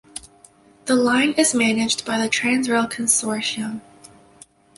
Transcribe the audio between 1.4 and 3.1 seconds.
managed by the Transrail